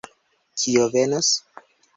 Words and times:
Kio 0.61 0.87
venos? 0.95 1.31